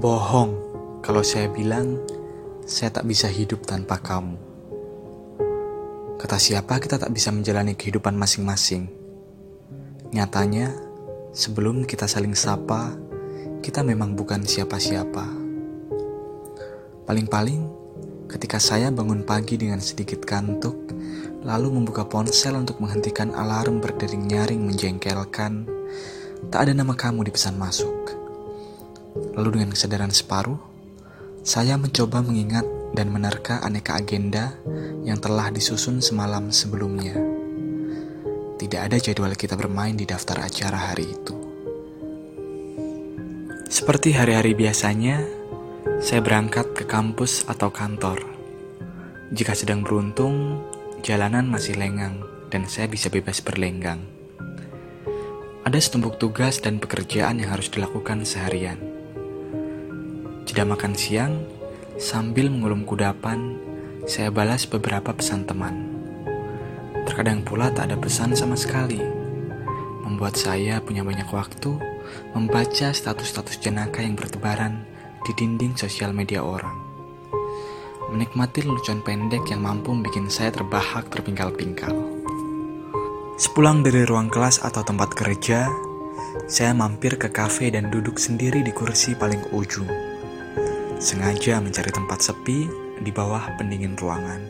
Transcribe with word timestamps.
Bohong 0.00 0.56
kalau 1.04 1.20
saya 1.20 1.52
bilang 1.52 2.00
saya 2.64 2.88
tak 2.88 3.04
bisa 3.04 3.28
hidup 3.28 3.68
tanpa 3.68 4.00
kamu. 4.00 4.32
Kata 6.16 6.40
siapa 6.40 6.80
kita 6.80 6.96
tak 6.96 7.12
bisa 7.12 7.28
menjalani 7.28 7.76
kehidupan 7.76 8.16
masing-masing. 8.16 8.88
Nyatanya, 10.16 10.72
sebelum 11.36 11.84
kita 11.84 12.08
saling 12.08 12.32
sapa, 12.32 12.96
kita 13.60 13.84
memang 13.84 14.16
bukan 14.16 14.40
siapa-siapa. 14.40 15.36
Paling-paling, 17.04 17.60
ketika 18.24 18.56
saya 18.56 18.88
bangun 18.88 19.20
pagi 19.28 19.60
dengan 19.60 19.84
sedikit 19.84 20.24
kantuk, 20.24 20.80
lalu 21.44 21.76
membuka 21.76 22.08
ponsel 22.08 22.56
untuk 22.56 22.80
menghentikan 22.80 23.36
alarm 23.36 23.84
berdering 23.84 24.24
nyaring 24.24 24.64
menjengkelkan, 24.64 25.68
tak 26.48 26.64
ada 26.64 26.72
nama 26.72 26.96
kamu 26.96 27.28
di 27.28 27.36
pesan 27.36 27.60
masuk. 27.60 27.99
Lalu 29.14 29.58
dengan 29.58 29.74
kesadaran 29.74 30.14
separuh, 30.14 30.58
saya 31.40 31.80
mencoba 31.80 32.20
mengingat 32.20 32.68
dan 32.92 33.08
menerka 33.08 33.64
aneka 33.64 33.96
agenda 33.96 34.54
yang 35.06 35.16
telah 35.16 35.48
disusun 35.48 36.04
semalam 36.04 36.52
sebelumnya. 36.52 37.16
Tidak 38.60 38.76
ada 38.76 39.00
jadwal 39.00 39.32
kita 39.32 39.56
bermain 39.56 39.96
di 39.96 40.04
daftar 40.04 40.44
acara 40.44 40.92
hari 40.92 41.08
itu. 41.08 41.34
Seperti 43.70 44.12
hari-hari 44.12 44.52
biasanya, 44.52 45.24
saya 46.02 46.20
berangkat 46.20 46.76
ke 46.76 46.84
kampus 46.84 47.48
atau 47.48 47.72
kantor. 47.72 48.20
Jika 49.32 49.56
sedang 49.56 49.80
beruntung, 49.80 50.60
jalanan 51.00 51.48
masih 51.48 51.80
lengang 51.80 52.20
dan 52.52 52.68
saya 52.68 52.90
bisa 52.90 53.08
bebas 53.08 53.40
berlenggang. 53.40 54.04
Ada 55.64 55.78
setumpuk 55.80 56.18
tugas 56.20 56.60
dan 56.60 56.82
pekerjaan 56.82 57.40
yang 57.40 57.54
harus 57.54 57.70
dilakukan 57.70 58.26
seharian. 58.26 58.99
Jeda 60.48 60.64
makan 60.64 60.96
siang, 60.96 61.44
sambil 62.00 62.48
mengulum 62.48 62.88
kudapan, 62.88 63.60
saya 64.08 64.32
balas 64.32 64.64
beberapa 64.64 65.12
pesan 65.12 65.44
teman. 65.44 66.00
Terkadang 67.04 67.44
pula 67.44 67.68
tak 67.68 67.92
ada 67.92 67.96
pesan 68.00 68.32
sama 68.32 68.56
sekali, 68.56 69.00
membuat 70.04 70.40
saya 70.40 70.80
punya 70.80 71.04
banyak 71.04 71.28
waktu 71.28 71.76
membaca 72.32 72.90
status-status 72.90 73.60
jenaka 73.60 74.00
yang 74.00 74.16
bertebaran 74.16 74.82
di 75.28 75.32
dinding 75.36 75.76
sosial 75.76 76.16
media 76.16 76.40
orang. 76.40 76.74
Menikmati 78.10 78.66
lelucon 78.66 79.04
pendek 79.06 79.46
yang 79.52 79.62
mampu 79.62 79.94
bikin 80.02 80.26
saya 80.26 80.50
terbahak 80.50 81.06
terpingkal-pingkal. 81.12 81.94
Sepulang 83.38 83.86
dari 83.86 84.02
ruang 84.02 84.26
kelas 84.32 84.66
atau 84.66 84.82
tempat 84.82 85.14
kerja, 85.14 85.70
saya 86.50 86.72
mampir 86.74 87.14
ke 87.20 87.30
kafe 87.30 87.70
dan 87.70 87.88
duduk 87.88 88.18
sendiri 88.18 88.66
di 88.66 88.74
kursi 88.74 89.14
paling 89.14 89.54
ujung 89.54 90.09
sengaja 91.00 91.56
mencari 91.64 91.88
tempat 91.88 92.20
sepi 92.20 92.68
di 93.00 93.08
bawah 93.08 93.56
pendingin 93.56 93.96
ruangan. 93.96 94.44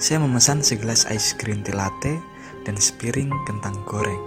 Saya 0.00 0.24
memesan 0.24 0.64
segelas 0.64 1.04
ice 1.12 1.36
cream 1.36 1.60
tea 1.60 1.76
latte 1.76 2.16
dan 2.64 2.80
sepiring 2.80 3.28
kentang 3.44 3.76
goreng, 3.84 4.18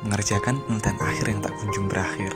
mengerjakan 0.00 0.64
penelitian 0.64 0.96
akhir 0.96 1.26
yang 1.28 1.40
tak 1.44 1.52
kunjung 1.60 1.86
berakhir. 1.92 2.32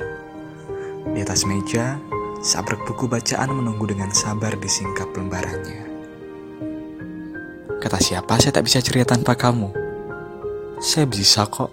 Di 1.16 1.24
atas 1.24 1.48
meja, 1.48 1.96
sabrek 2.44 2.84
buku 2.84 3.08
bacaan 3.08 3.56
menunggu 3.56 3.88
dengan 3.88 4.12
sabar 4.12 4.52
disingkap 4.60 5.08
lembarannya. 5.16 5.88
Kata 7.80 7.96
siapa 7.96 8.36
saya 8.36 8.52
tak 8.52 8.68
bisa 8.68 8.84
ceria 8.84 9.08
tanpa 9.08 9.32
kamu? 9.32 9.72
Saya 10.84 11.08
bisa 11.08 11.48
kok. 11.48 11.72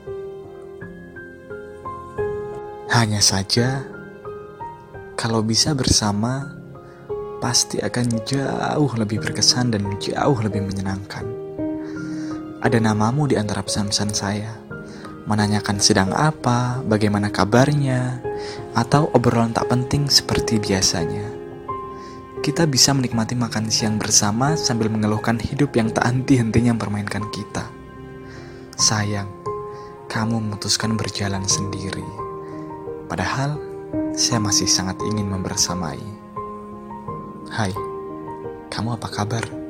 Hanya 2.94 3.20
saja, 3.20 3.95
kalau 5.26 5.42
bisa 5.42 5.74
bersama, 5.74 6.54
pasti 7.42 7.82
akan 7.82 8.22
jauh 8.30 8.94
lebih 8.94 9.26
berkesan 9.26 9.74
dan 9.74 9.98
jauh 9.98 10.38
lebih 10.38 10.62
menyenangkan. 10.62 11.26
Ada 12.62 12.78
namamu 12.78 13.26
di 13.26 13.34
antara 13.34 13.66
pesan-pesan 13.66 14.14
saya, 14.14 14.54
menanyakan 15.26 15.82
sedang 15.82 16.14
apa, 16.14 16.78
bagaimana 16.86 17.34
kabarnya, 17.34 18.22
atau 18.78 19.10
obrolan 19.18 19.50
tak 19.50 19.66
penting 19.66 20.06
seperti 20.06 20.62
biasanya. 20.62 21.26
Kita 22.46 22.70
bisa 22.70 22.94
menikmati 22.94 23.34
makan 23.34 23.74
siang 23.74 23.98
bersama 23.98 24.54
sambil 24.54 24.94
mengeluhkan 24.94 25.42
hidup 25.42 25.74
yang 25.74 25.90
tak 25.90 26.06
henti-hentinya 26.06 26.78
mempermainkan 26.78 27.26
kita. 27.34 27.66
Sayang, 28.78 29.34
kamu 30.06 30.38
memutuskan 30.38 30.94
berjalan 30.94 31.50
sendiri. 31.50 32.06
Padahal, 33.10 33.75
saya 34.16 34.40
masih 34.40 34.64
sangat 34.64 34.96
ingin 35.04 35.28
membersamai. 35.28 36.00
Hai, 37.52 37.76
kamu 38.72 38.96
apa 38.96 39.12
kabar? 39.12 39.65